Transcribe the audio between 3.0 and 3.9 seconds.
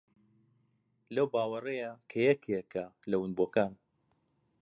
لە ونبووەکان